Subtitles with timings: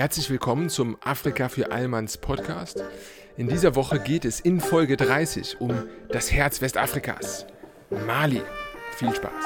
[0.00, 2.82] Herzlich willkommen zum Afrika für Allmanns Podcast.
[3.36, 5.74] In dieser Woche geht es in Folge 30 um
[6.08, 7.44] das Herz Westafrikas,
[8.06, 8.40] Mali.
[8.96, 9.44] Viel Spaß.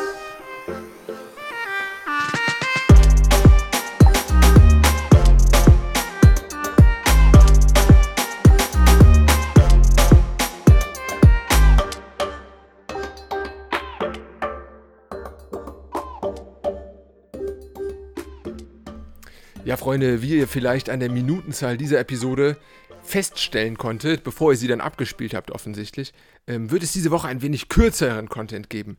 [19.74, 22.58] Ja, Freunde, wie ihr vielleicht an der Minutenzahl dieser Episode
[23.02, 26.12] feststellen konntet, bevor ihr sie dann abgespielt habt, offensichtlich,
[26.46, 28.98] ähm, wird es diese Woche ein wenig kürzeren Content geben.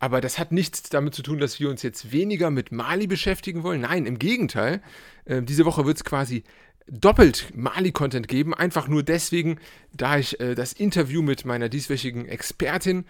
[0.00, 3.62] Aber das hat nichts damit zu tun, dass wir uns jetzt weniger mit Mali beschäftigen
[3.62, 3.82] wollen.
[3.82, 4.82] Nein, im Gegenteil.
[5.26, 6.42] Äh, diese Woche wird es quasi
[6.88, 8.52] doppelt Mali-Content geben.
[8.52, 9.60] Einfach nur deswegen,
[9.92, 13.04] da ich äh, das Interview mit meiner dieswöchigen Expertin,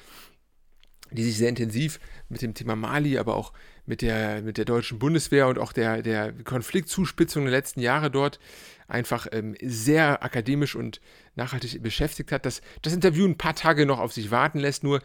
[1.13, 1.99] die sich sehr intensiv
[2.29, 3.55] mit dem Thema Mali, aber auch
[3.87, 8.39] mit der, mit der deutschen Bundeswehr und auch der, der Konfliktzuspitzung der letzten Jahre dort
[8.89, 11.01] einfach ähm, sehr akademisch und
[11.35, 15.01] nachhaltig beschäftigt hat, dass das Interview ein paar Tage noch auf sich warten lässt, nur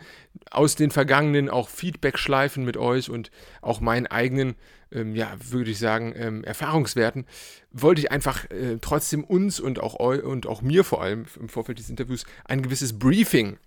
[0.49, 4.55] aus den vergangenen auch Feedback-Schleifen mit euch und auch meinen eigenen,
[4.91, 7.25] ähm, ja, würde ich sagen, ähm, Erfahrungswerten,
[7.71, 11.77] wollte ich einfach äh, trotzdem uns und auch, und auch mir vor allem im Vorfeld
[11.77, 13.57] dieses Interviews ein gewisses Briefing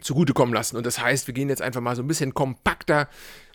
[0.00, 0.76] zugutekommen lassen.
[0.76, 3.08] Und das heißt, wir gehen jetzt einfach mal so ein bisschen kompakter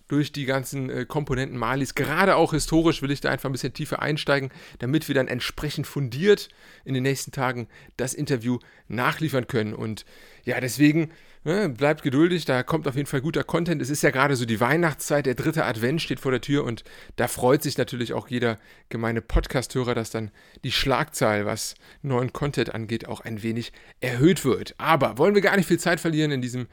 [0.10, 1.96] durch die ganzen äh, Komponenten Malis.
[1.96, 5.88] Gerade auch historisch will ich da einfach ein bisschen tiefer einsteigen, damit wir dann entsprechend
[5.88, 6.50] fundiert
[6.84, 9.74] in den nächsten Tagen das Interview nachliefern können.
[9.74, 10.06] Und
[10.44, 11.12] ja, deswegen
[11.44, 13.82] ne, bleibt geduldig, da kommt auf jeden Fall guter Content.
[13.82, 16.84] Es ist ja gerade so die Weihnachtszeit, der dritte Advent steht vor der Tür und
[17.16, 18.58] da freut sich natürlich auch jeder
[18.90, 20.32] gemeine Podcast-Hörer, dass dann
[20.64, 23.72] die Schlagzahl, was neuen Content angeht, auch ein wenig
[24.02, 24.76] erhöht wird.
[24.78, 26.68] Aber wollen wir gar nicht viel Zeit verlieren in diesem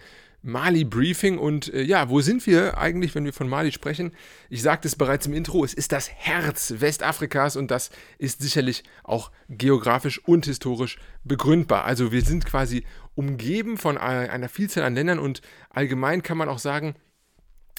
[0.47, 1.39] Mali-Briefing.
[1.39, 4.12] Und äh, ja, wo sind wir eigentlich, wenn wir von Mali sprechen?
[4.48, 8.84] Ich sagte es bereits im Intro, es ist das Herz Westafrikas und das ist sicherlich
[9.05, 11.84] auch geografisch und historisch begründbar.
[11.84, 16.59] Also wir sind quasi umgeben von einer Vielzahl an Ländern und allgemein kann man auch
[16.59, 16.94] sagen,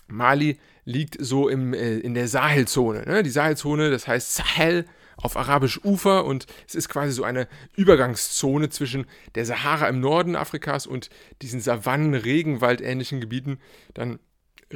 [0.07, 3.03] Mali liegt so im, äh, in der Sahelzone.
[3.05, 3.23] Ne?
[3.23, 4.85] Die Sahelzone, das heißt Sahel
[5.17, 9.05] auf arabisch Ufer und es ist quasi so eine Übergangszone zwischen
[9.35, 11.09] der Sahara im Norden Afrikas und
[11.41, 13.59] diesen Savannen, Regenwald ähnlichen Gebieten,
[13.93, 14.19] dann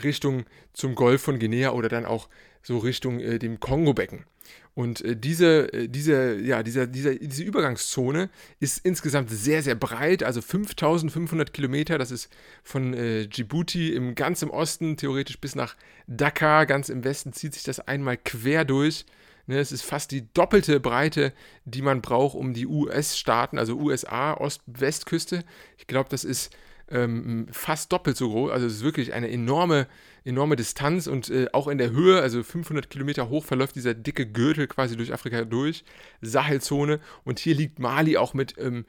[0.03, 2.29] Richtung zum Golf von Guinea oder dann auch
[2.63, 4.25] so Richtung äh, dem Kongo-Becken.
[4.73, 8.29] Und äh, diese, äh, diese, ja, dieser, dieser, diese Übergangszone
[8.59, 11.97] ist insgesamt sehr, sehr breit, also 5500 Kilometer.
[11.97, 12.29] Das ist
[12.63, 15.75] von äh, Djibouti im ganz im Osten, theoretisch bis nach
[16.07, 19.05] Dakar, ganz im Westen zieht sich das einmal quer durch.
[19.51, 21.33] Ne, es ist fast die doppelte Breite,
[21.65, 25.43] die man braucht, um die US-Staaten, also USA, Ost-Westküste.
[25.77, 26.55] Ich glaube, das ist
[26.89, 28.49] ähm, fast doppelt so groß.
[28.49, 29.87] Also es ist wirklich eine enorme,
[30.23, 34.25] enorme Distanz und äh, auch in der Höhe, also 500 Kilometer hoch, verläuft dieser dicke
[34.25, 35.83] Gürtel quasi durch Afrika durch,
[36.21, 37.01] Sahelzone.
[37.25, 38.85] Und hier liegt Mali auch mit ähm,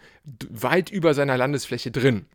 [0.49, 2.27] weit über seiner Landesfläche drin.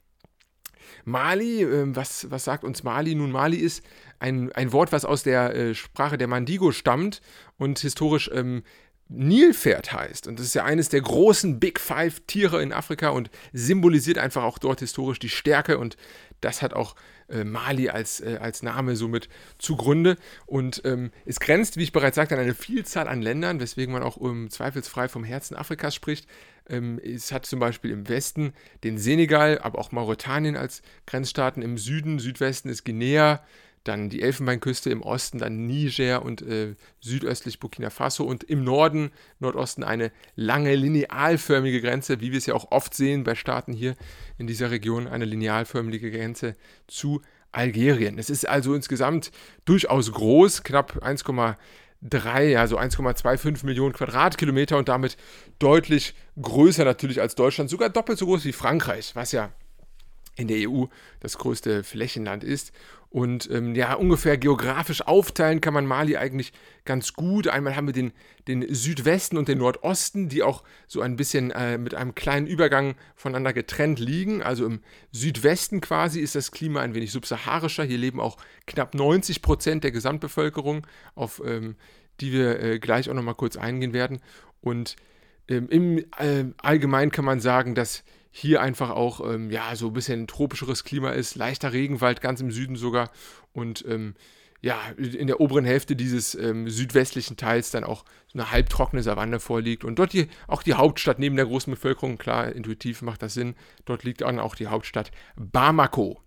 [1.05, 3.15] Mali, äh, was, was sagt uns Mali?
[3.15, 3.83] Nun, Mali ist
[4.19, 7.21] ein, ein Wort, was aus der äh, Sprache der Mandigo stammt
[7.57, 8.63] und historisch ähm,
[9.09, 10.27] Nilpferd heißt.
[10.27, 14.43] Und das ist ja eines der großen Big Five Tiere in Afrika und symbolisiert einfach
[14.43, 15.95] auch dort historisch die Stärke und
[16.41, 16.95] das hat auch
[17.29, 20.17] äh, Mali als, äh, als Name somit zugrunde.
[20.45, 24.03] Und ähm, es grenzt, wie ich bereits sagte, an eine Vielzahl an Ländern, weswegen man
[24.03, 26.27] auch um, zweifelsfrei vom Herzen Afrikas spricht.
[26.69, 28.53] Ähm, es hat zum Beispiel im Westen
[28.83, 31.61] den Senegal, aber auch Mauretanien als Grenzstaaten.
[31.61, 33.43] Im Süden, Südwesten ist Guinea,
[33.87, 39.11] dann die Elfenbeinküste im Osten, dann Niger und äh, südöstlich Burkina Faso und im Norden,
[39.39, 43.95] Nordosten eine lange linealförmige Grenze, wie wir es ja auch oft sehen bei Staaten hier
[44.37, 46.55] in dieser Region, eine linealförmige Grenze
[46.87, 47.21] zu
[47.51, 48.19] Algerien.
[48.19, 49.31] Es ist also insgesamt
[49.65, 55.17] durchaus groß, knapp 1,3, also 1,25 Millionen Quadratkilometer und damit
[55.59, 59.51] deutlich größer natürlich als Deutschland, sogar doppelt so groß wie Frankreich, was ja
[60.37, 60.85] in der EU
[61.19, 62.71] das größte Flächenland ist.
[63.09, 66.51] Und ähm, ja, ungefähr geografisch aufteilen kann man Mali eigentlich
[66.83, 67.47] ganz gut.
[67.47, 68.11] Einmal haben wir den,
[68.47, 72.95] den Südwesten und den Nordosten, die auch so ein bisschen äh, mit einem kleinen Übergang
[73.15, 74.43] voneinander getrennt liegen.
[74.43, 77.85] Also im Südwesten quasi ist das Klima ein wenig subsaharischer.
[77.85, 80.85] Hier leben auch knapp 90 Prozent der Gesamtbevölkerung,
[81.15, 81.75] auf ähm,
[82.19, 84.19] die wir äh, gleich auch nochmal kurz eingehen werden.
[84.59, 84.97] Und
[85.47, 88.03] ähm, im äh, Allgemeinen kann man sagen, dass
[88.39, 92.51] hier einfach auch ähm, ja, so ein bisschen tropischeres Klima ist, leichter Regenwald ganz im
[92.51, 93.09] Süden sogar
[93.51, 94.13] und ähm,
[94.61, 99.39] ja, in der oberen Hälfte dieses ähm, südwestlichen Teils dann auch so eine halbtrockene Savanne
[99.39, 103.33] vorliegt und dort die, auch die Hauptstadt neben der großen Bevölkerung, klar, intuitiv macht das
[103.33, 103.55] Sinn,
[103.85, 106.21] dort liegt dann auch die Hauptstadt Bamako.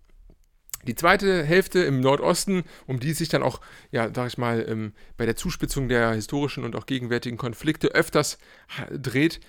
[0.86, 3.60] Die zweite Hälfte im Nordosten, um die sich dann auch,
[3.90, 8.38] ja, sag ich mal, ähm, bei der Zuspitzung der historischen und auch gegenwärtigen Konflikte öfters
[8.90, 9.40] dreht,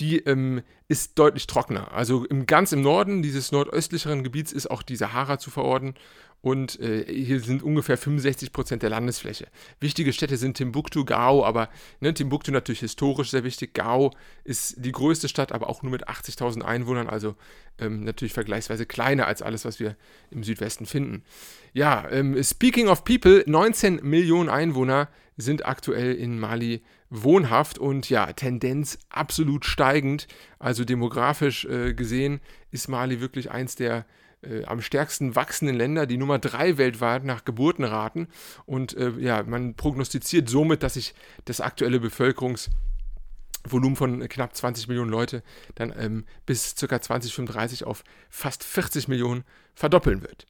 [0.00, 1.92] die ähm, ist deutlich trockener.
[1.92, 5.94] Also im, ganz im Norden dieses nordöstlicheren Gebiets ist auch die Sahara zu verorten
[6.42, 9.48] und äh, hier sind ungefähr 65 Prozent der Landesfläche.
[9.80, 11.68] Wichtige Städte sind Timbuktu, Gao, aber
[12.00, 13.74] ne, Timbuktu natürlich historisch sehr wichtig.
[13.74, 14.12] Gao
[14.44, 17.34] ist die größte Stadt, aber auch nur mit 80.000 Einwohnern, also
[17.78, 19.96] ähm, natürlich vergleichsweise kleiner als alles, was wir
[20.30, 21.24] im Südwesten finden.
[21.72, 28.32] Ja, ähm, speaking of people, 19 Millionen Einwohner sind aktuell in Mali wohnhaft und ja,
[28.32, 30.26] Tendenz absolut steigend.
[30.58, 34.06] Also demografisch äh, gesehen ist Mali wirklich eins der
[34.42, 38.28] äh, am stärksten wachsenden Länder, die Nummer drei weltweit nach Geburtenraten.
[38.64, 41.14] Und äh, ja, man prognostiziert somit, dass sich
[41.44, 45.42] das aktuelle Bevölkerungsvolumen von knapp 20 Millionen Leute
[45.74, 47.00] dann ähm, bis ca.
[47.00, 49.44] 2035 auf fast 40 Millionen
[49.74, 50.46] verdoppeln wird.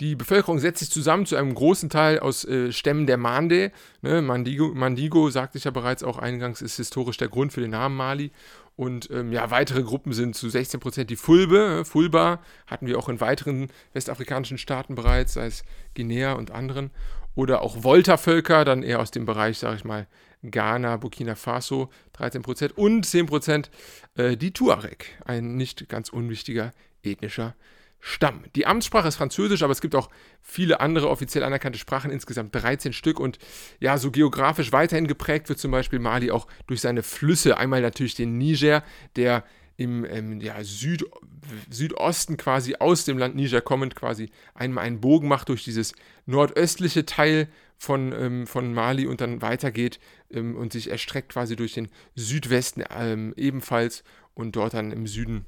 [0.00, 3.72] Die Bevölkerung setzt sich zusammen zu einem großen Teil aus äh, Stämmen der Mande.
[4.00, 7.70] Ne, Mandigo, Mandigo, sagte ich ja bereits auch eingangs, ist historisch der Grund für den
[7.70, 8.32] Namen Mali.
[8.74, 13.08] Und ähm, ja, weitere Gruppen sind zu 16% die Fulbe, äh, Fulba, hatten wir auch
[13.08, 15.62] in weiteren westafrikanischen Staaten bereits, sei es
[15.94, 16.90] Guinea und anderen.
[17.34, 20.06] Oder auch Volta-Völker, dann eher aus dem Bereich, sage ich mal,
[20.42, 23.68] Ghana, Burkina Faso, 13% und 10%
[24.16, 26.72] äh, die Tuareg, ein nicht ganz unwichtiger
[27.02, 27.54] ethnischer
[28.04, 28.42] Stamm.
[28.56, 30.10] Die Amtssprache ist Französisch, aber es gibt auch
[30.40, 33.20] viele andere offiziell anerkannte Sprachen, insgesamt 13 Stück.
[33.20, 33.38] Und
[33.78, 37.58] ja, so geografisch weiterhin geprägt wird zum Beispiel Mali auch durch seine Flüsse.
[37.58, 38.82] Einmal natürlich den Niger,
[39.14, 39.44] der
[39.76, 41.04] im ähm, ja, Süd,
[41.70, 45.94] Südosten quasi aus dem Land Niger kommend quasi einmal einen Bogen macht durch dieses
[46.26, 47.46] nordöstliche Teil
[47.78, 52.82] von, ähm, von Mali und dann weitergeht ähm, und sich erstreckt quasi durch den Südwesten
[52.90, 54.02] ähm, ebenfalls
[54.34, 55.46] und dort dann im Süden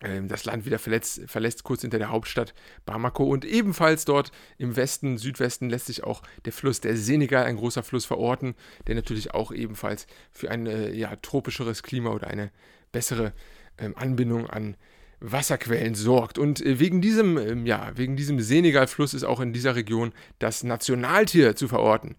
[0.00, 2.54] das Land wieder verletzt, verlässt, kurz hinter der Hauptstadt
[2.86, 3.24] Bamako.
[3.24, 7.82] Und ebenfalls dort im Westen, Südwesten lässt sich auch der Fluss der Senegal, ein großer
[7.82, 8.54] Fluss, verorten,
[8.86, 12.52] der natürlich auch ebenfalls für ein äh, ja, tropischeres Klima oder eine
[12.92, 13.32] bessere
[13.78, 14.76] ähm, Anbindung an
[15.20, 16.38] Wasserquellen sorgt.
[16.38, 20.62] Und äh, wegen diesem, ähm, ja, wegen diesem Senegal-Fluss ist auch in dieser Region das
[20.62, 22.16] Nationaltier zu verorten,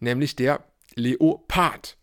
[0.00, 0.64] nämlich der
[0.94, 1.96] Leopard.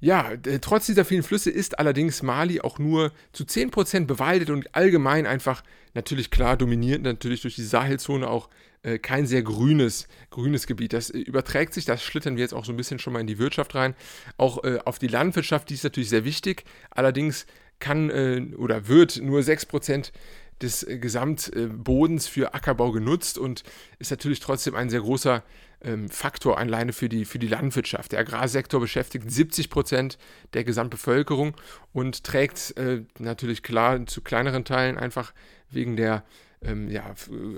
[0.00, 0.32] Ja,
[0.62, 5.62] trotz dieser vielen Flüsse ist allerdings Mali auch nur zu 10% bewaldet und allgemein einfach
[5.92, 8.48] natürlich klar dominiert, natürlich durch die Sahelzone auch
[8.82, 10.94] äh, kein sehr grünes, grünes Gebiet.
[10.94, 13.26] Das äh, überträgt sich, das schlittern wir jetzt auch so ein bisschen schon mal in
[13.26, 13.94] die Wirtschaft rein,
[14.38, 16.64] auch äh, auf die Landwirtschaft, die ist natürlich sehr wichtig.
[16.90, 17.44] Allerdings
[17.78, 20.12] kann äh, oder wird nur 6%
[20.62, 23.62] des äh, Gesamtbodens für Ackerbau genutzt und
[23.98, 25.42] ist natürlich trotzdem ein sehr großer
[25.82, 28.12] ähm, Faktor alleine für die, für die Landwirtschaft.
[28.12, 30.18] Der Agrarsektor beschäftigt 70 Prozent
[30.52, 31.56] der Gesamtbevölkerung
[31.92, 35.32] und trägt äh, natürlich klar zu kleineren Teilen einfach
[35.70, 36.24] wegen der
[36.62, 37.14] ähm, ja,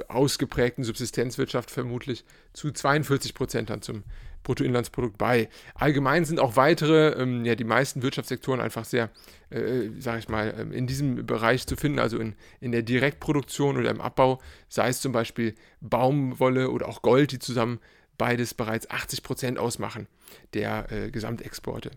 [0.08, 4.04] ausgeprägten Subsistenzwirtschaft vermutlich zu 42 Prozent dann zum
[4.43, 5.49] Bruttoinlandsprodukt bei.
[5.75, 9.10] Allgemein sind auch weitere, ähm, ja, die meisten Wirtschaftssektoren einfach sehr,
[9.50, 13.76] äh, sage ich mal, ähm, in diesem Bereich zu finden, also in, in der Direktproduktion
[13.76, 17.78] oder im Abbau, sei es zum Beispiel Baumwolle oder auch Gold, die zusammen
[18.19, 20.06] beides bereits 80 Prozent ausmachen
[20.54, 21.90] der äh, Gesamtexporte.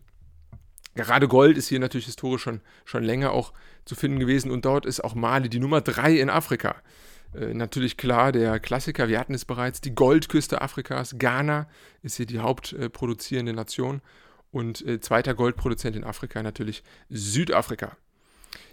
[0.95, 3.53] Gerade Gold ist hier natürlich historisch schon, schon länger auch
[3.83, 6.75] zu finden gewesen und dort ist auch Mali die Nummer 3 in Afrika.
[7.33, 11.17] Äh, natürlich klar, der Klassiker, wir hatten es bereits, die Goldküste Afrikas.
[11.17, 11.67] Ghana
[12.01, 14.01] ist hier die hauptproduzierende äh, Nation
[14.51, 17.97] und äh, zweiter Goldproduzent in Afrika natürlich Südafrika.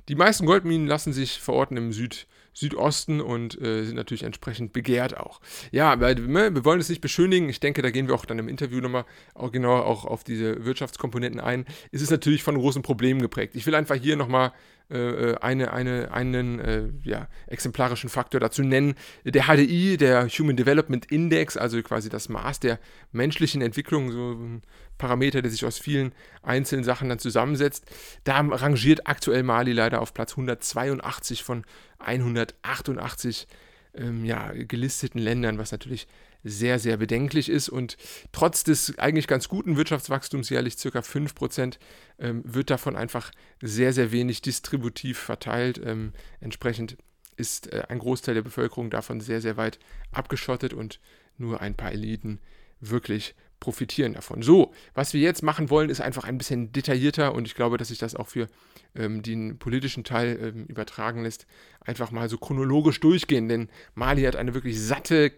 [0.08, 5.16] Die meisten Goldminen lassen sich verorten im Süd, Südosten und äh, sind natürlich entsprechend begehrt
[5.16, 5.40] auch.
[5.70, 7.48] Ja, wir, ne, wir wollen es nicht beschönigen.
[7.48, 9.04] Ich denke, da gehen wir auch dann im Interview nochmal
[9.34, 11.64] auch genauer auch auf diese Wirtschaftskomponenten ein.
[11.90, 13.54] Es ist natürlich von großen Problemen geprägt.
[13.54, 14.52] Ich will einfach hier nochmal
[14.92, 18.94] äh, äh, eine, eine, einen äh, ja, exemplarischen Faktor dazu nennen.
[19.24, 22.78] Der HDI, der Human Development Index, also quasi das Maß der
[23.10, 24.62] menschlichen Entwicklung, so ein
[24.98, 27.86] Parameter, der sich aus vielen einzelnen Sachen dann zusammensetzt.
[28.24, 31.64] Da rangiert aktuell Mali leider auf Platz 182 von
[31.98, 33.46] 188
[33.94, 36.06] ähm, ja, gelisteten Ländern, was natürlich
[36.44, 37.68] sehr, sehr bedenklich ist.
[37.68, 37.96] Und
[38.32, 40.98] trotz des eigentlich ganz guten Wirtschaftswachstums, jährlich ca.
[40.98, 41.78] 5%,
[42.18, 43.30] ähm, wird davon einfach
[43.60, 45.80] sehr, sehr wenig distributiv verteilt.
[45.84, 46.96] Ähm, entsprechend
[47.36, 49.78] ist äh, ein Großteil der Bevölkerung davon sehr, sehr weit
[50.10, 51.00] abgeschottet und
[51.38, 52.40] nur ein paar Eliten
[52.80, 54.42] wirklich profitieren davon.
[54.42, 57.88] So, was wir jetzt machen wollen, ist einfach ein bisschen detaillierter und ich glaube, dass
[57.88, 58.48] sich das auch für
[58.96, 61.46] ähm, den politischen Teil ähm, übertragen lässt,
[61.80, 65.32] einfach mal so chronologisch durchgehen, denn Mali hat eine wirklich satte,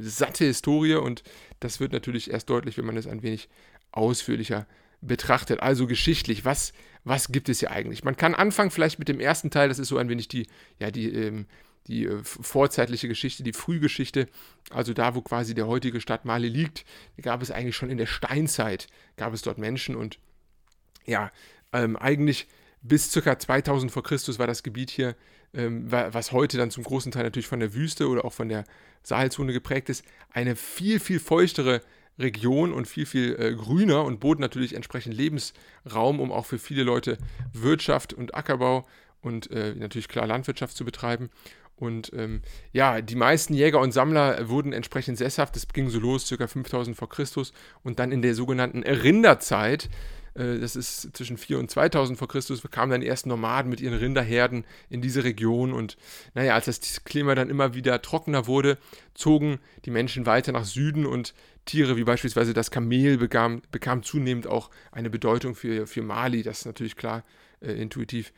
[0.00, 1.22] satte Historie und
[1.60, 3.50] das wird natürlich erst deutlich, wenn man es ein wenig
[3.92, 4.66] ausführlicher
[5.02, 5.60] betrachtet.
[5.60, 6.72] Also geschichtlich, was,
[7.04, 8.04] was gibt es hier eigentlich?
[8.04, 10.46] Man kann anfangen vielleicht mit dem ersten Teil, das ist so ein wenig die,
[10.78, 11.46] ja, die, ähm,
[11.86, 14.28] die äh, vorzeitliche Geschichte, die Frühgeschichte,
[14.70, 16.84] also da, wo quasi der heutige Stadt Mali liegt,
[17.20, 20.18] gab es eigentlich schon in der Steinzeit, gab es dort Menschen und
[21.04, 21.30] ja,
[21.72, 22.46] ähm, eigentlich
[22.82, 23.38] bis ca.
[23.38, 25.16] 2000 vor Christus war das Gebiet hier,
[25.54, 28.64] ähm, was heute dann zum großen Teil natürlich von der Wüste oder auch von der
[29.02, 31.80] Sahelzone geprägt ist, eine viel, viel feuchtere
[32.18, 36.82] Region und viel, viel äh, grüner und bot natürlich entsprechend Lebensraum, um auch für viele
[36.82, 37.18] Leute
[37.52, 38.86] Wirtschaft und Ackerbau
[39.20, 41.30] und äh, natürlich klar Landwirtschaft zu betreiben.
[41.76, 42.40] Und ähm,
[42.72, 45.54] ja, die meisten Jäger und Sammler wurden entsprechend sesshaft.
[45.54, 46.46] Das ging so los, ca.
[46.46, 47.52] 5000 vor Christus.
[47.82, 49.90] Und dann in der sogenannten Rinderzeit,
[50.34, 53.82] äh, das ist zwischen 4 und 2000 vor Christus, kamen dann die ersten Nomaden mit
[53.82, 55.74] ihren Rinderherden in diese Region.
[55.74, 55.98] Und
[56.34, 58.78] naja, als das Klima dann immer wieder trockener wurde,
[59.14, 61.34] zogen die Menschen weiter nach Süden und
[61.66, 66.64] Tiere wie beispielsweise das Kamel bekam, bekam zunehmend auch eine Bedeutung für, für Mali, das
[66.64, 67.24] natürlich klar
[67.60, 68.32] äh, intuitiv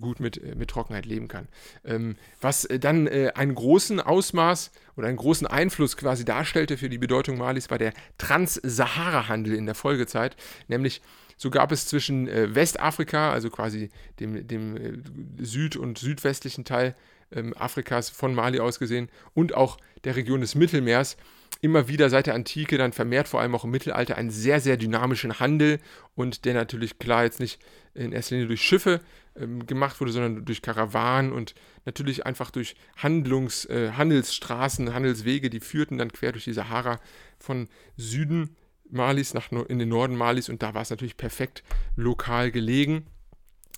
[0.00, 1.48] gut mit, äh, mit Trockenheit leben kann.
[1.84, 6.88] Ähm, was äh, dann äh, einen großen Ausmaß oder einen großen Einfluss quasi darstellte für
[6.88, 10.36] die Bedeutung Malis, war der Trans-Sahara-Handel in der Folgezeit,
[10.68, 11.02] nämlich
[11.36, 16.94] so gab es zwischen äh, Westafrika, also quasi dem, dem äh, süd- und südwestlichen Teil
[17.32, 21.16] ähm, Afrikas von Mali aus gesehen und auch der Region des Mittelmeers
[21.60, 24.76] immer wieder seit der Antike, dann vermehrt vor allem auch im Mittelalter, einen sehr, sehr
[24.76, 25.78] dynamischen Handel
[26.14, 27.60] und der natürlich klar jetzt nicht
[27.94, 29.00] in erster Linie durch Schiffe
[29.36, 31.54] ähm, gemacht wurde, sondern durch Karawanen und
[31.84, 37.00] natürlich einfach durch Handlungs, äh, Handelsstraßen, Handelswege, die führten dann quer durch die Sahara
[37.38, 38.56] von Süden
[38.90, 41.62] Malis nach in den Norden Malis und da war es natürlich perfekt
[41.96, 43.06] lokal gelegen.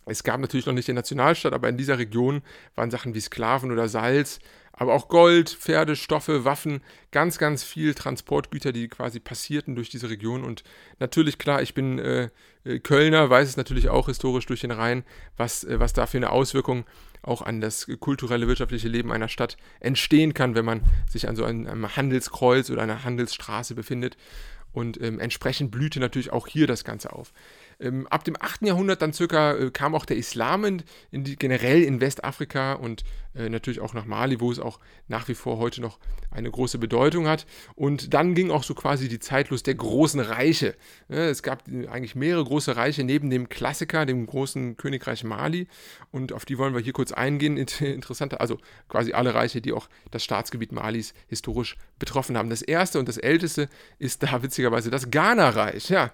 [0.07, 2.43] Es gab natürlich noch nicht den Nationalstaat, aber in dieser Region
[2.75, 4.39] waren Sachen wie Sklaven oder Salz,
[4.77, 10.11] aber auch Gold, Pferde, Stoffe, Waffen, ganz, ganz viel Transportgüter, die quasi passierten durch diese
[10.11, 10.45] Region.
[10.45, 10.65] Und
[10.99, 12.31] natürlich, klar, ich bin äh,
[12.65, 15.05] äh, Kölner, weiß es natürlich auch historisch durch den Rhein,
[15.37, 16.85] was, äh, was da für eine Auswirkung
[17.23, 21.45] auch an das kulturelle, wirtschaftliche Leben einer Stadt entstehen kann, wenn man sich an so
[21.45, 24.17] einem, einem Handelskreuz oder einer Handelsstraße befindet.
[24.73, 27.33] Und ähm, entsprechend blühte natürlich auch hier das Ganze auf.
[27.85, 28.63] Ähm, ab dem 8.
[28.63, 33.05] Jahrhundert dann circa äh, kam auch der Islam in, in die, generell in Westafrika und
[33.35, 35.99] äh, natürlich auch nach Mali, wo es auch nach wie vor heute noch
[36.31, 37.47] eine große Bedeutung hat.
[37.75, 40.75] Und dann ging auch so quasi die Zeit los der großen Reiche.
[41.09, 45.69] Ja, es gab eigentlich mehrere große Reiche neben dem Klassiker, dem großen Königreich Mali.
[46.11, 47.57] Und auf die wollen wir hier kurz eingehen.
[47.57, 52.51] Interessanter, also quasi alle Reiche, die auch das Staatsgebiet Malis historisch betroffen haben.
[52.51, 55.91] Das erste und das älteste ist da witzigerweise das Ghana-Reich.
[55.91, 56.13] Ja,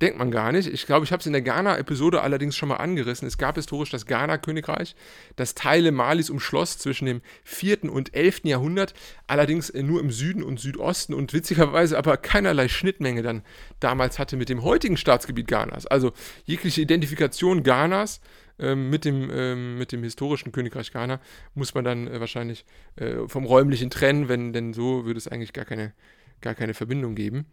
[0.00, 0.68] denkt man gar nicht.
[0.68, 3.28] Ich glaube, ich habe es in der Ghana-Episode allerdings schon mal angerissen.
[3.28, 4.96] Es gab historisch das Ghana-Königreich,
[5.36, 7.92] das Teile Malis umschloss zwischen dem 4.
[7.92, 8.40] und 11.
[8.44, 8.94] Jahrhundert,
[9.26, 13.42] allerdings äh, nur im Süden und Südosten und witzigerweise aber keinerlei Schnittmenge dann
[13.80, 15.86] damals hatte mit dem heutigen Staatsgebiet Ghanas.
[15.86, 16.12] Also
[16.44, 18.20] jegliche Identifikation Ghanas
[18.58, 21.20] ähm, mit, dem, ähm, mit dem historischen Königreich Ghana
[21.54, 22.64] muss man dann äh, wahrscheinlich
[22.96, 25.92] äh, vom räumlichen trennen, wenn, denn so würde es eigentlich gar keine,
[26.40, 27.46] gar keine Verbindung geben.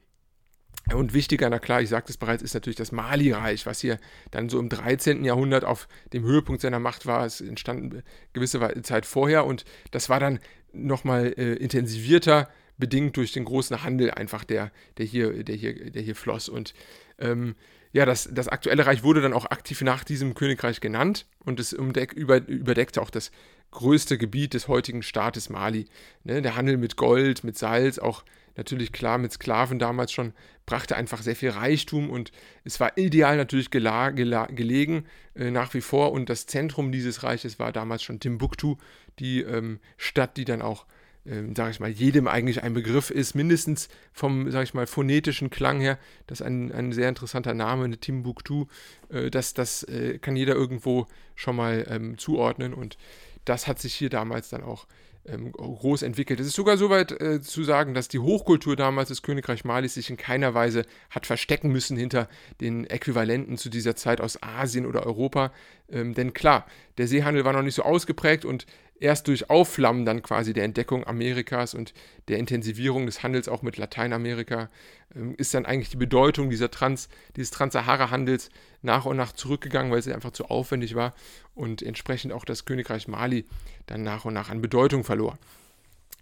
[0.93, 3.99] Und wichtiger, na klar, ich sagte es bereits, ist natürlich das Mali-Reich, was hier
[4.31, 5.23] dann so im 13.
[5.23, 7.25] Jahrhundert auf dem Höhepunkt seiner Macht war.
[7.25, 10.39] Es entstand eine gewisse Zeit vorher und das war dann
[10.71, 16.01] nochmal äh, intensivierter, bedingt durch den großen Handel einfach, der, der, hier, der, hier, der
[16.01, 16.49] hier floss.
[16.49, 16.73] Und
[17.19, 17.55] ähm,
[17.91, 21.73] ja, das, das aktuelle Reich wurde dann auch aktiv nach diesem Königreich genannt und es
[21.73, 23.31] umdeck, über, überdeckte auch das
[23.71, 25.85] größte Gebiet des heutigen Staates Mali.
[26.23, 28.23] Ne, der Handel mit Gold, mit Salz, auch
[28.55, 30.33] natürlich klar mit Sklaven damals schon,
[30.65, 32.31] brachte einfach sehr viel Reichtum und
[32.63, 36.11] es war ideal natürlich gela gela gelegen äh, nach wie vor.
[36.11, 38.75] Und das Zentrum dieses Reiches war damals schon Timbuktu,
[39.17, 40.85] die ähm, Stadt, die dann auch
[41.25, 45.49] ähm, sage ich mal, jedem eigentlich ein Begriff ist, mindestens vom, sage ich mal, phonetischen
[45.49, 48.65] Klang her, das ist ein, ein sehr interessanter Name, eine Timbuktu,
[49.09, 52.73] äh, das, das äh, kann jeder irgendwo schon mal ähm, zuordnen.
[52.73, 52.97] Und
[53.45, 54.87] das hat sich hier damals dann auch
[55.31, 56.39] ähm, groß entwickelt.
[56.39, 59.93] Es ist sogar so weit äh, zu sagen, dass die Hochkultur damals des Königreich Malis
[59.93, 62.27] sich in keiner Weise hat verstecken müssen hinter
[62.61, 65.51] den Äquivalenten zu dieser Zeit aus Asien oder Europa.
[65.91, 66.65] Ähm, denn klar,
[66.97, 68.65] der Seehandel war noch nicht so ausgeprägt und
[68.99, 71.93] erst durch Aufflammen dann quasi der Entdeckung Amerikas und
[72.27, 74.69] der Intensivierung des Handels auch mit Lateinamerika
[75.15, 78.49] ähm, ist dann eigentlich die Bedeutung dieser Trans, dieses Trans-Sahara-Handels
[78.81, 81.13] nach und nach zurückgegangen, weil es einfach zu aufwendig war
[81.55, 83.45] und entsprechend auch das Königreich Mali
[83.87, 85.37] dann nach und nach an Bedeutung verlor.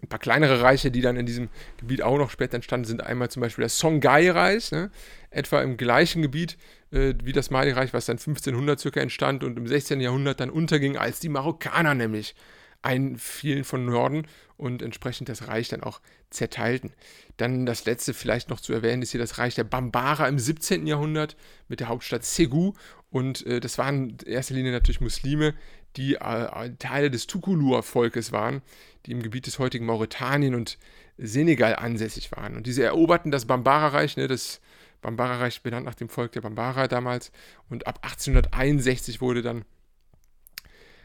[0.00, 1.48] Ein paar kleinere Reiche, die dann in diesem
[1.78, 4.92] Gebiet auch noch später entstanden sind, einmal zum Beispiel das Songhai-Reich, ne?
[5.30, 6.56] etwa im gleichen Gebiet
[6.90, 10.00] äh, wie das Mali-Reich, was dann 1500 circa entstand und im 16.
[10.00, 12.34] Jahrhundert dann unterging, als die Marokkaner nämlich
[12.82, 14.26] einfielen von Norden
[14.56, 16.92] und entsprechend das Reich dann auch zerteilten.
[17.36, 20.86] Dann das letzte vielleicht noch zu erwähnen ist hier das Reich der Bambara im 17.
[20.86, 21.36] Jahrhundert
[21.68, 22.72] mit der Hauptstadt Segu
[23.10, 25.54] und äh, das waren in erster Linie natürlich Muslime,
[25.96, 28.62] die äh, Teile des Tukulur-Volkes waren,
[29.06, 30.78] die im Gebiet des heutigen Mauretanien und
[31.16, 32.56] Senegal ansässig waren.
[32.56, 34.60] Und diese eroberten das Bambara-Reich, ne, das
[35.00, 37.32] Bambara-Reich benannt nach dem Volk der Bambara damals.
[37.68, 39.64] Und ab 1861 wurde dann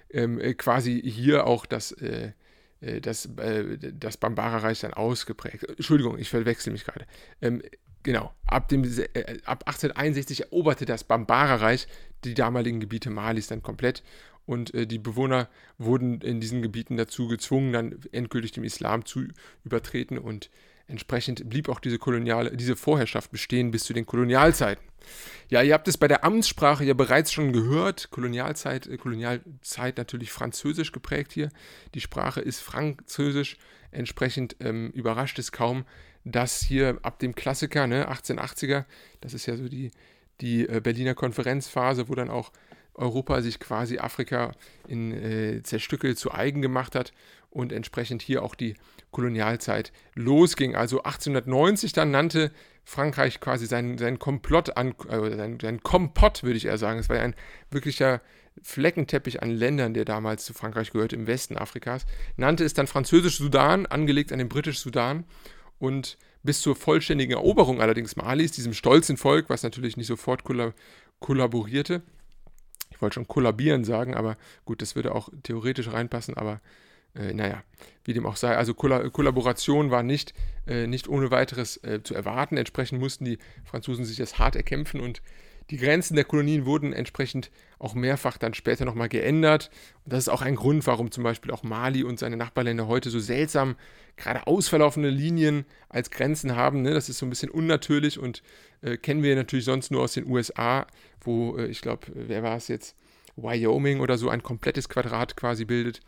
[0.10, 2.32] ähm, äh, quasi hier auch das, äh,
[2.82, 5.64] äh, das, äh, das Bambara-Reich dann ausgeprägt.
[5.64, 7.06] Entschuldigung, ich verwechsel mich gerade.
[7.42, 7.62] Ähm,
[8.04, 11.88] genau, ab, dem, äh, ab 1861 eroberte das Bambara-Reich
[12.24, 14.04] die damaligen Gebiete Malis dann komplett
[14.46, 19.28] und äh, die Bewohner wurden in diesen Gebieten dazu gezwungen, dann endgültig dem Islam zu
[19.64, 20.50] übertreten und
[20.88, 24.84] Entsprechend blieb auch diese, koloniale, diese Vorherrschaft bestehen bis zu den Kolonialzeiten.
[25.50, 28.10] Ja, ihr habt es bei der Amtssprache ja bereits schon gehört.
[28.12, 31.50] Kolonialzeit, äh, Kolonialzeit natürlich französisch geprägt hier.
[31.94, 33.58] Die Sprache ist französisch.
[33.92, 35.86] Entsprechend ähm, überrascht es kaum,
[36.24, 38.86] dass hier ab dem Klassiker, ne, 1880er,
[39.22, 39.92] das ist ja so die,
[40.42, 42.52] die äh, Berliner Konferenzphase, wo dann auch
[42.96, 44.52] Europa sich quasi Afrika
[44.88, 47.12] in äh, Zerstückel zu eigen gemacht hat
[47.50, 48.76] und entsprechend hier auch die
[49.12, 50.76] Kolonialzeit losging.
[50.76, 52.52] Also 1890 dann nannte
[52.84, 57.00] Frankreich quasi seinen, seinen Komplott an, äh, seinen, seinen Kompott, würde ich eher sagen.
[57.00, 57.36] Es war ja ein
[57.72, 58.22] wirklicher
[58.62, 62.06] Fleckenteppich an Ländern, der damals zu Frankreich gehörte, im Westen Afrikas,
[62.38, 65.26] nannte es dann Französisch-Sudan, angelegt an den Britisch-Sudan
[65.80, 70.44] und bis zur vollständigen Eroberung allerdings Malis, diesem stolzen Volk, was natürlich nicht sofort
[71.20, 72.04] kollaborierte,
[72.94, 76.62] ich wollte schon kollabieren sagen, aber gut, das würde auch theoretisch reinpassen, aber
[77.16, 77.64] äh, naja,
[78.06, 78.56] wie dem auch sei.
[78.56, 80.34] Also Kolla Kollaboration war nicht,
[80.68, 82.58] äh, nicht ohne weiteres äh, zu erwarten.
[82.58, 85.22] Entsprechend mussten die Franzosen sich das hart erkämpfen und
[85.70, 87.50] die Grenzen der Kolonien wurden entsprechend
[87.84, 89.70] auch mehrfach dann später nochmal geändert.
[90.06, 93.10] Und das ist auch ein Grund, warum zum Beispiel auch Mali und seine Nachbarländer heute
[93.10, 93.76] so seltsam
[94.16, 96.82] gerade ausverlaufene Linien als Grenzen haben.
[96.82, 96.94] Ne?
[96.94, 98.42] Das ist so ein bisschen unnatürlich und
[98.82, 100.88] äh, kennen wir natürlich sonst nur aus den USA,
[101.22, 102.96] wo äh, ich glaube, wer war es jetzt?
[103.36, 106.00] Wyoming oder so ein komplettes Quadrat quasi bildet.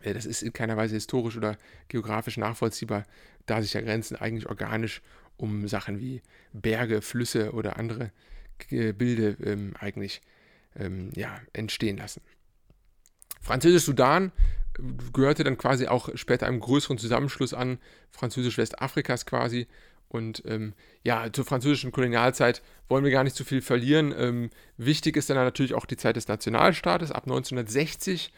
[0.00, 1.56] Äh, das ist in keiner Weise historisch oder
[1.88, 3.04] geografisch nachvollziehbar,
[3.46, 5.02] da sich ja Grenzen eigentlich organisch
[5.38, 8.12] um Sachen wie Berge, Flüsse oder andere
[8.58, 10.20] Gebilde ähm, eigentlich
[10.78, 12.22] ähm, ja, entstehen lassen.
[13.40, 14.32] Französisch-Sudan
[14.78, 17.78] äh, gehörte dann quasi auch später einem größeren Zusammenschluss an,
[18.10, 19.66] Französisch-Westafrikas quasi.
[20.08, 20.72] Und ähm,
[21.04, 24.14] ja, zur französischen Kolonialzeit wollen wir gar nicht zu viel verlieren.
[24.16, 27.12] Ähm, wichtig ist dann natürlich auch die Zeit des Nationalstaates.
[27.12, 28.32] Ab 1960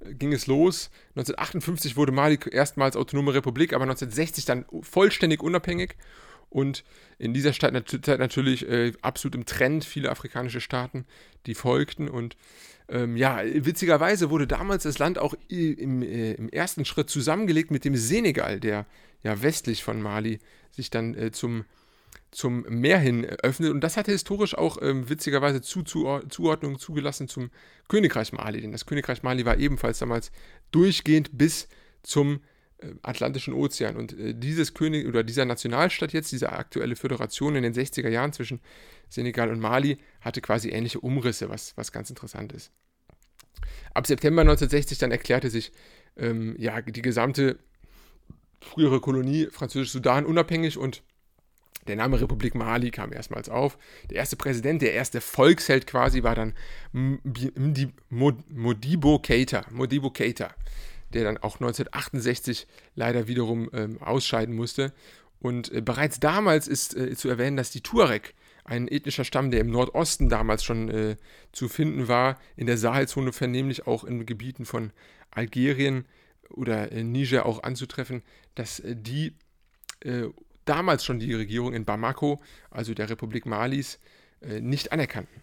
[0.00, 0.90] äh, ging es los.
[1.16, 5.96] 1958 wurde Mali erstmals autonome Republik, aber 1960 dann vollständig unabhängig.
[6.48, 6.84] Und
[7.18, 11.04] in dieser Zeit natürlich äh, absolut im Trend viele afrikanische Staaten,
[11.46, 12.08] die folgten.
[12.08, 12.36] Und
[12.88, 17.84] ähm, ja, witzigerweise wurde damals das Land auch im, äh, im, ersten Schritt zusammengelegt mit
[17.84, 18.86] dem Senegal, der
[19.22, 20.38] ja westlich von Mali
[20.70, 21.64] sich dann äh, zum,
[22.30, 23.72] zum Meer hin öffnet.
[23.72, 27.50] Und das hatte historisch auch ähm, witzigerweise zu, zu, Zuordnung zugelassen zum
[27.88, 28.60] Königreich Mali.
[28.60, 30.30] Denn das Königreich Mali war ebenfalls damals
[30.70, 31.68] durchgehend bis
[32.02, 32.40] zum
[33.02, 33.96] Atlantischen Ozean.
[33.96, 38.32] Und äh, dieses König oder dieser Nationalstaat jetzt, diese aktuelle Föderation in den 60er Jahren
[38.32, 38.60] zwischen
[39.08, 42.72] Senegal und Mali, hatte quasi ähnliche Umrisse, was, was ganz interessant ist.
[43.94, 45.72] Ab September 1960 dann erklärte sich
[46.16, 47.58] ähm, ja, die gesamte
[48.60, 51.02] frühere Kolonie Französisch-Sudan unabhängig und
[51.86, 53.78] der Name Republik Mali kam erstmals auf.
[54.10, 56.52] Der erste Präsident, der erste Volksheld quasi, war dann
[58.10, 59.64] Modibo Keita.
[59.70, 60.52] Modibo Keita
[61.16, 64.92] der dann auch 1968 leider wiederum ähm, ausscheiden musste.
[65.40, 69.60] Und äh, bereits damals ist äh, zu erwähnen, dass die Tuareg, ein ethnischer Stamm, der
[69.60, 71.16] im Nordosten damals schon äh,
[71.52, 74.92] zu finden war, in der Sahelzone vernehmlich auch in Gebieten von
[75.30, 76.04] Algerien
[76.50, 78.22] oder äh, Niger auch anzutreffen,
[78.54, 79.34] dass äh, die
[80.00, 80.24] äh,
[80.64, 83.98] damals schon die Regierung in Bamako, also der Republik Malis,
[84.60, 85.42] nicht anerkannten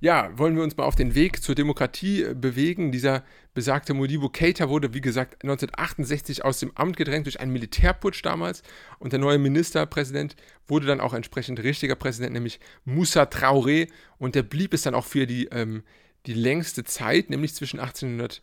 [0.00, 2.92] ja, wollen wir uns mal auf den Weg zur Demokratie bewegen.
[2.92, 3.24] Dieser
[3.56, 8.62] besagte Modibo Keita wurde, wie gesagt, 1968 aus dem Amt gedrängt durch einen Militärputsch damals.
[8.98, 10.36] Und der neue Ministerpräsident
[10.68, 13.88] wurde dann auch entsprechend richtiger Präsident, nämlich Moussa Traoré.
[14.18, 15.84] Und der blieb es dann auch für die, ähm,
[16.26, 18.42] die längste Zeit, nämlich zwischen, 1800,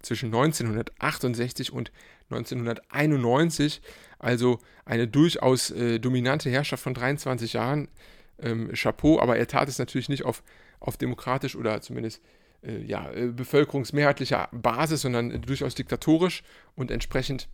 [0.00, 1.92] zwischen 1968 und
[2.30, 3.82] 1991.
[4.18, 7.88] Also eine durchaus äh, dominante Herrschaft von 23 Jahren.
[8.38, 10.42] Ähm, Chapeau, aber er tat es natürlich nicht auf
[10.80, 12.22] auf demokratisch oder zumindest
[12.62, 16.42] ja, äh, bevölkerungsmehrheitlicher Basis, sondern durchaus diktatorisch
[16.74, 17.48] und entsprechend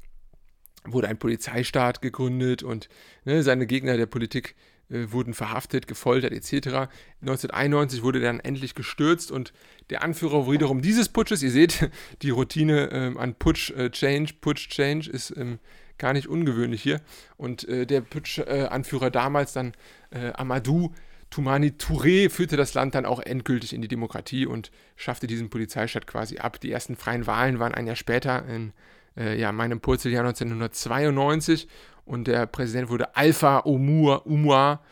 [0.84, 2.88] wurde ein Polizeistaat gegründet und
[3.24, 4.54] ne, seine Gegner der Politik
[4.90, 6.90] äh, wurden verhaftet, gefoltert etc.
[7.20, 9.52] 1991 wurde dann endlich gestürzt und
[9.90, 11.88] der Anführer wiederum dieses Putsches, ihr seht,
[12.22, 15.58] die Routine ähm, an Putsch, äh, Change, Putsch, Change ist ähm,
[15.98, 17.00] gar nicht ungewöhnlich hier.
[17.36, 19.72] Und äh, der Putsch-Anführer damals dann,
[20.10, 20.92] äh, Amadou
[21.32, 26.06] Toumani Touré, führte das Land dann auch endgültig in die Demokratie und schaffte diesen Polizeistaat
[26.06, 26.60] quasi ab.
[26.60, 28.74] Die ersten freien Wahlen waren ein Jahr später, in
[29.16, 31.68] äh, ja, meinem Purzeljahr 1992
[32.04, 34.84] und der Präsident wurde Alpha Omur, Umar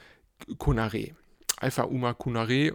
[0.57, 1.12] Konaré.
[1.59, 2.72] Alpha Umar Konaré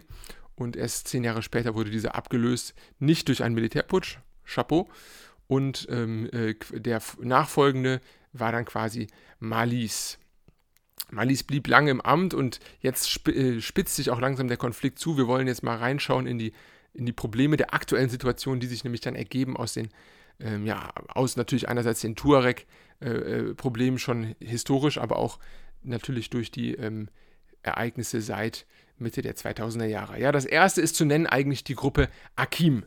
[0.53, 4.87] und erst zehn Jahre später wurde dieser abgelöst, nicht durch einen Militärputsch, Chapeau,
[5.47, 7.99] und ähm, äh, der nachfolgende
[8.31, 9.07] war dann quasi
[9.39, 10.19] Malis.
[11.11, 15.17] Malis blieb lange im Amt und jetzt äh, spitzt sich auch langsam der Konflikt zu.
[15.17, 16.53] Wir wollen jetzt mal reinschauen in die,
[16.93, 19.89] in die Probleme der aktuellen Situation, die sich nämlich dann ergeben aus den,
[20.39, 25.39] ähm, ja, aus natürlich einerseits den Tuareg-Problemen äh, äh schon historisch, aber auch
[25.83, 27.09] natürlich durch die ähm,
[27.61, 28.65] Ereignisse seit
[28.97, 30.19] Mitte der 2000er Jahre.
[30.19, 32.85] Ja, das erste ist zu nennen eigentlich die Gruppe Akim.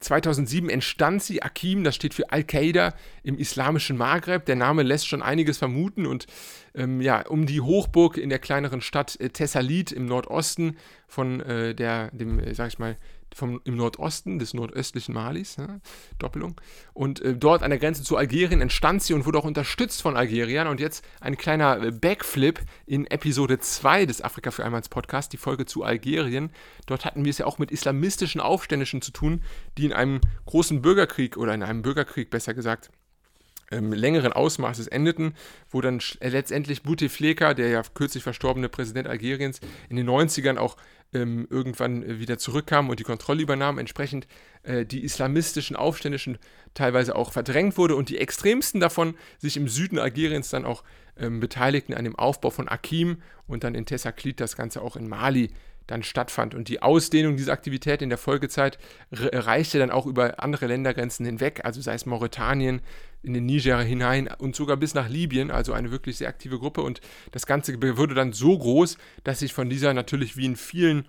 [0.00, 4.44] 2007 entstand sie, Akim, das steht für Al-Qaida im islamischen Maghreb.
[4.46, 6.26] Der Name lässt schon einiges vermuten und
[6.74, 10.76] ähm, ja, um die Hochburg in der kleineren Stadt äh, Thessalit im Nordosten
[11.06, 12.96] von äh, der, dem, äh, sag ich mal,
[13.34, 15.80] vom, im Nordosten des nordöstlichen Malis, ja,
[16.18, 16.60] Doppelung.
[16.92, 20.16] Und äh, dort an der Grenze zu Algerien entstand sie und wurde auch unterstützt von
[20.16, 20.68] Algeriern.
[20.68, 25.36] Und jetzt ein kleiner äh, Backflip in Episode 2 des Afrika für einmal Podcast, die
[25.36, 26.50] Folge zu Algerien.
[26.86, 29.42] Dort hatten wir es ja auch mit islamistischen Aufständischen zu tun,
[29.78, 32.90] die in einem großen Bürgerkrieg oder in einem Bürgerkrieg besser gesagt
[33.70, 35.34] ähm, längeren Ausmaßes endeten,
[35.70, 40.76] wo dann letztendlich Bouteflika, der ja kürzlich verstorbene Präsident Algeriens, in den 90ern auch
[41.14, 44.26] ähm, irgendwann äh, wieder zurückkam und die Kontrolle übernahm, entsprechend
[44.64, 46.38] äh, die islamistischen Aufständischen
[46.74, 50.82] teilweise auch verdrängt wurde und die extremsten davon sich im Süden Algeriens dann auch
[51.16, 55.08] ähm, beteiligten an dem Aufbau von Akim und dann in Tessaklit das Ganze auch in
[55.08, 55.50] Mali
[55.86, 56.54] dann stattfand.
[56.54, 58.78] Und die Ausdehnung dieser Aktivität in der Folgezeit
[59.12, 62.80] reichte dann auch über andere Ländergrenzen hinweg, also sei es Mauretanien,
[63.24, 66.82] in den Niger hinein und sogar bis nach Libyen, also eine wirklich sehr aktive Gruppe.
[66.82, 67.00] Und
[67.32, 71.06] das Ganze wurde dann so groß, dass sich von dieser natürlich wie in vielen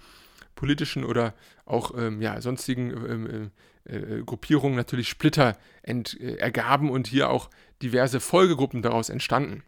[0.56, 1.34] politischen oder
[1.66, 3.52] auch ähm, ja, sonstigen ähm,
[3.88, 7.50] äh, äh, Gruppierungen natürlich Splitter ent, äh, ergaben und hier auch
[7.82, 9.64] diverse Folgegruppen daraus entstanden.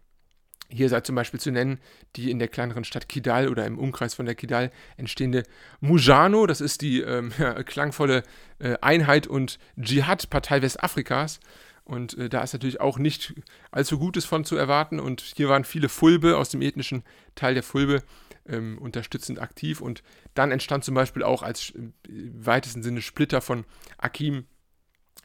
[0.69, 1.79] Hier sei zum Beispiel zu nennen
[2.17, 5.43] die in der kleineren Stadt Kidal oder im Umkreis von der Kidal entstehende
[5.79, 8.23] Mujano, das ist die ähm, ja, klangvolle
[8.59, 11.39] äh, Einheit und Dschihad-Partei Westafrikas.
[11.87, 13.33] Und äh, da ist natürlich auch nicht
[13.71, 14.99] allzu Gutes von zu erwarten.
[14.99, 18.03] Und hier waren viele Fulbe aus dem ethnischen Teil der Fulbe
[18.45, 19.79] ähm, unterstützend aktiv.
[19.79, 21.91] Und dann entstand zum Beispiel auch als äh,
[22.33, 23.63] weitesten Sinne Splitter von
[23.97, 24.47] Akim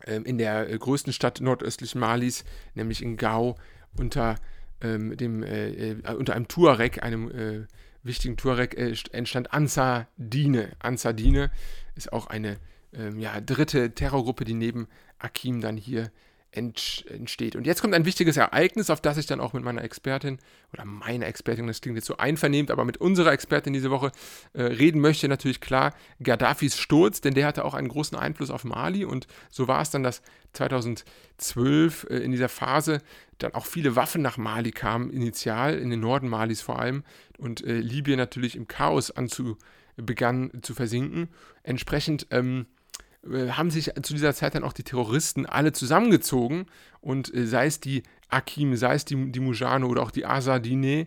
[0.07, 2.45] ähm, in der äh, größten Stadt nordöstlichen Malis,
[2.75, 3.59] nämlich in Gao,
[3.99, 4.37] unter
[4.81, 7.67] ähm, dem, äh, äh, unter einem Tuareg, einem äh,
[8.05, 10.71] wichtigen Tuareg, äh, entstand Ansar Dine.
[10.79, 11.51] Ansar Dine
[11.97, 12.59] ist auch eine
[12.93, 14.87] ähm, ja, dritte Terrorgruppe, die neben
[15.19, 16.13] Akim dann hier
[16.53, 17.57] entsteht.
[17.57, 20.39] Und jetzt kommt ein wichtiges Ereignis, auf das ich dann auch mit meiner Expertin
[20.73, 24.13] oder meiner Expertin, das klingt jetzt so einvernehmend, aber mit unserer Expertin diese Woche
[24.53, 25.29] äh, reden möchte.
[25.29, 29.67] Natürlich klar Gaddafis Sturz, denn der hatte auch einen großen Einfluss auf Mali und so
[29.67, 30.21] war es dann, dass
[30.53, 33.01] 2012 äh, in dieser Phase
[33.39, 37.03] dann auch viele Waffen nach Mali kamen, initial in den Norden Malis vor allem
[37.39, 39.57] und äh, Libyen natürlich im Chaos anzu
[39.97, 41.29] begann zu versinken.
[41.63, 42.82] Entsprechend ähm, äh,
[43.25, 46.67] haben sich zu dieser Zeit dann auch die Terroristen alle zusammengezogen
[47.01, 51.07] und äh, sei es die Akim, sei es die, die Mujano oder auch die Azadine,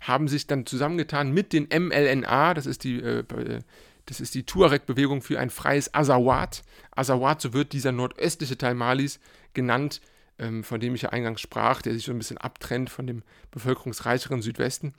[0.00, 3.60] haben sich dann zusammengetan mit den MLNA, das ist die, äh, äh,
[4.08, 6.62] die Tuareg-Bewegung für ein freies Azawad.
[6.92, 9.18] Azawad, so wird dieser nordöstliche Teil Malis
[9.52, 10.00] genannt,
[10.38, 13.22] ähm, von dem ich ja eingangs sprach, der sich so ein bisschen abtrennt von dem
[13.50, 14.94] bevölkerungsreicheren Südwesten.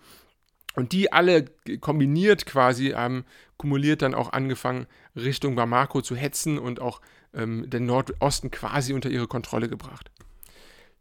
[0.78, 1.46] Und die alle
[1.82, 3.26] kombiniert quasi haben
[3.58, 4.86] kumuliert dann auch angefangen,
[5.16, 7.02] Richtung Bamako zu hetzen und auch
[7.34, 10.12] ähm, den Nordosten quasi unter ihre Kontrolle gebracht.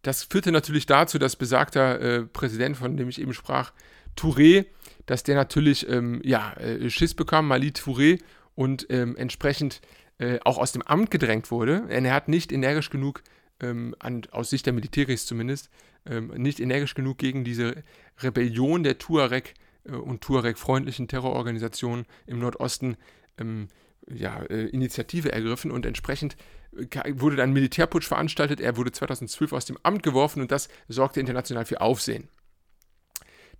[0.00, 3.72] Das führte natürlich dazu, dass besagter äh, Präsident, von dem ich eben sprach,
[4.16, 4.64] Touré,
[5.04, 8.18] dass der natürlich ähm, ja, äh, Schiss bekam, Mali Touré,
[8.54, 9.82] und ähm, entsprechend
[10.16, 11.84] äh, auch aus dem Amt gedrängt wurde.
[11.90, 13.22] Er hat nicht energisch genug,
[13.60, 15.68] ähm, an, aus Sicht der Militärs zumindest,
[16.06, 17.84] ähm, nicht energisch genug gegen diese
[18.22, 22.96] Rebellion der Tuareg äh, und Tuareg-freundlichen Terrororganisationen im Nordosten
[23.38, 23.68] ähm,
[24.08, 26.36] ja, äh, Initiative ergriffen und entsprechend
[26.76, 28.60] äh, wurde dann Militärputsch veranstaltet.
[28.60, 32.28] Er wurde 2012 aus dem Amt geworfen und das sorgte international für Aufsehen.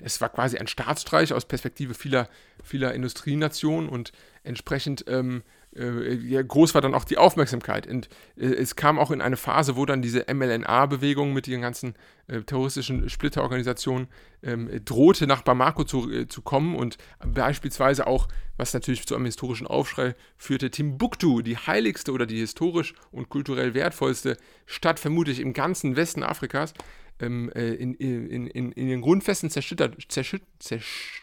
[0.02, 2.28] es war quasi ein Staatsstreich aus Perspektive vieler,
[2.62, 4.12] vieler Industrienationen und
[4.44, 7.86] entsprechend ähm, äh, ja, groß war dann auch die Aufmerksamkeit.
[7.86, 11.94] Und äh, es kam auch in eine Phase, wo dann diese MLNA-Bewegung mit ihren ganzen
[12.28, 14.08] äh, terroristischen Splitterorganisationen
[14.42, 19.26] ähm, drohte, nach Bamako zu, äh, zu kommen und beispielsweise auch, was natürlich zu einem
[19.26, 25.52] historischen Aufschrei führte, Timbuktu, die heiligste oder die historisch und kulturell wertvollste Stadt, vermutlich im
[25.52, 26.72] ganzen Westen Afrikas,
[27.20, 31.22] ähm, äh, in, in, in, in, ihren Grundfesten zerschüttert, zerschütt, zersch,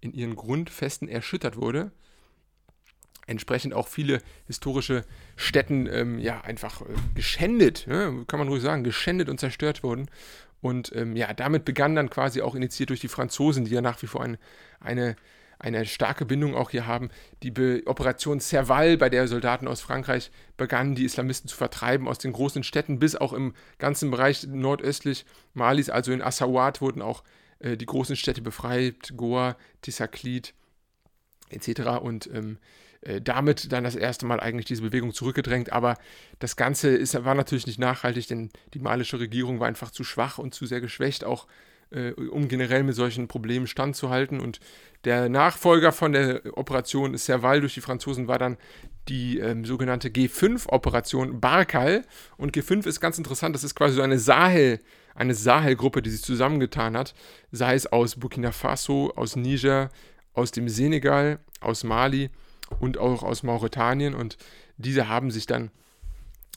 [0.00, 1.90] in ihren Grundfesten erschüttert wurde
[3.28, 5.04] entsprechend auch viele historische
[5.36, 8.24] Städten ähm, ja einfach äh, geschändet, ne?
[8.26, 10.10] kann man ruhig sagen, geschändet und zerstört wurden.
[10.60, 14.02] Und ähm, ja, damit begann dann quasi auch initiiert durch die Franzosen, die ja nach
[14.02, 14.38] wie vor ein,
[14.80, 15.14] eine,
[15.58, 17.10] eine starke Bindung auch hier haben,
[17.42, 22.18] die Be Operation Serval, bei der Soldaten aus Frankreich begannen, die Islamisten zu vertreiben aus
[22.18, 27.22] den großen Städten, bis auch im ganzen Bereich nordöstlich Malis, also in Assawat, wurden auch
[27.60, 30.54] äh, die großen Städte befreit, Goa, Tisaklit
[31.50, 32.00] etc.
[32.02, 32.87] Und ähm, äh,
[33.22, 35.72] damit dann das erste Mal eigentlich diese Bewegung zurückgedrängt.
[35.72, 35.96] Aber
[36.38, 40.38] das Ganze ist, war natürlich nicht nachhaltig, denn die malische Regierung war einfach zu schwach
[40.38, 41.46] und zu sehr geschwächt, auch
[41.90, 44.40] äh, um generell mit solchen Problemen standzuhalten.
[44.40, 44.60] Und
[45.04, 48.56] der Nachfolger von der Operation Serval durch die Franzosen war dann
[49.08, 52.04] die ähm, sogenannte G5-Operation Barkal.
[52.36, 54.80] Und G5 ist ganz interessant, das ist quasi so eine Sahel-
[55.14, 57.12] eine Sahel-Gruppe, die sich zusammengetan hat,
[57.50, 59.90] sei es aus Burkina Faso, aus Niger,
[60.32, 62.30] aus dem Senegal, aus Mali
[62.80, 64.14] und auch aus Mauretanien.
[64.14, 64.36] Und
[64.76, 65.70] diese haben sich dann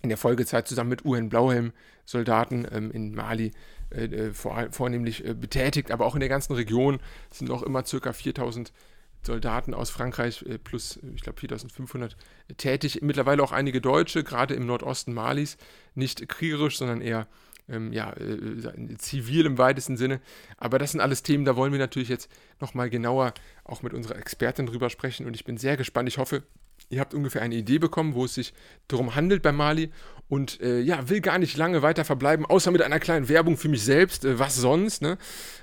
[0.02, 3.52] in der Folgezeit zusammen mit UN-Blauhelm-Soldaten ähm, in Mali
[3.92, 7.00] äh, äh, vor, vornehmlich äh, betätigt, aber auch in der ganzen Region
[7.32, 8.14] sind noch immer ca.
[8.14, 8.72] 4000
[9.24, 12.16] Soldaten aus Frankreich äh, plus, äh, ich glaube, 4500
[12.58, 13.02] tätig.
[13.02, 15.58] Mittlerweile auch einige Deutsche, gerade im Nordosten Malis,
[15.94, 17.28] nicht kriegerisch, sondern eher
[17.72, 20.20] ähm, ja, äh, zivil im weitesten Sinne.
[20.58, 22.30] Aber das sind alles Themen, da wollen wir natürlich jetzt
[22.60, 26.10] nochmal genauer auch mit unserer Expertin drüber sprechen und ich bin sehr gespannt.
[26.10, 26.44] Ich hoffe,
[26.90, 28.54] ihr habt ungefähr eine Idee bekommen, wo es sich
[28.88, 29.92] darum handelt bei Mali
[30.28, 33.70] und äh, ja, will gar nicht lange weiter verbleiben, außer mit einer kleinen Werbung für
[33.70, 34.26] mich selbst.
[34.26, 35.02] Äh, was sonst?
[35.02, 35.18] Ne?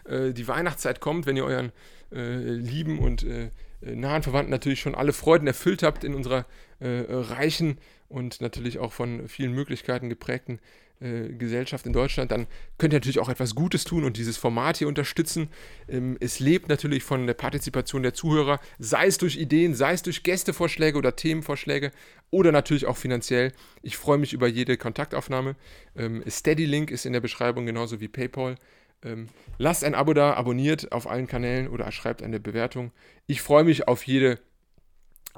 [0.05, 1.73] Äh, die Weihnachtszeit kommt, wenn ihr euren
[2.13, 6.47] äh, lieben und äh, nahen Verwandten natürlich schon alle Freuden erfüllt habt in unserer
[6.81, 10.61] reichen und natürlich auch von vielen Möglichkeiten geprägten
[11.01, 14.79] äh, Gesellschaft in Deutschland, dann könnt ihr natürlich auch etwas Gutes tun und dieses Format
[14.79, 15.49] hier unterstützen.
[15.89, 20.03] Ähm, es lebt natürlich von der Partizipation der Zuhörer, sei es durch Ideen, sei es
[20.03, 21.93] durch Gästevorschläge oder Themenvorschläge
[22.31, 23.53] oder natürlich auch finanziell.
[23.83, 25.57] Ich freue mich über jede Kontaktaufnahme.
[25.97, 28.57] Ähm, Steady Link ist in der Beschreibung genauso wie PayPal.
[29.05, 32.91] Ähm, lasst ein Abo da, abonniert auf allen Kanälen oder schreibt eine Bewertung.
[33.27, 34.41] Ich freue mich auf jede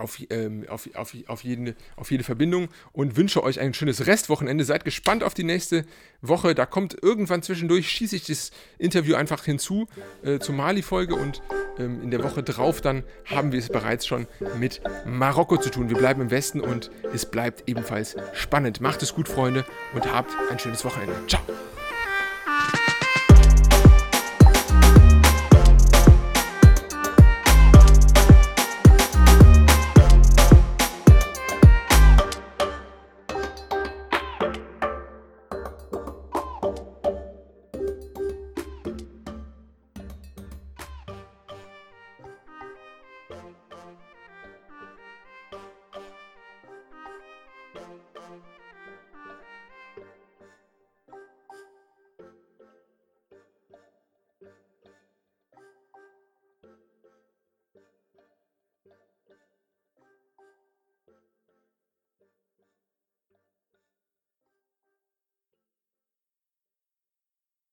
[0.01, 4.65] auf, ähm, auf, auf, auf, jeden, auf jede Verbindung und wünsche euch ein schönes Restwochenende.
[4.65, 5.85] Seid gespannt auf die nächste
[6.23, 6.55] Woche.
[6.55, 9.87] Da kommt irgendwann zwischendurch, schieße ich das Interview einfach hinzu
[10.23, 11.43] äh, zur Mali-Folge und
[11.79, 14.27] ähm, in der Woche drauf dann haben wir es bereits schon
[14.59, 15.89] mit Marokko zu tun.
[15.89, 18.81] Wir bleiben im Westen und es bleibt ebenfalls spannend.
[18.81, 21.15] Macht es gut, Freunde, und habt ein schönes Wochenende.
[21.27, 21.43] Ciao!